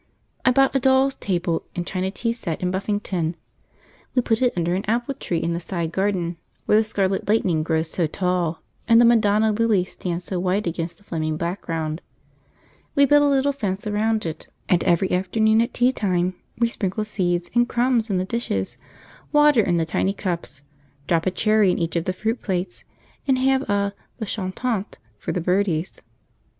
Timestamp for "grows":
7.61-7.91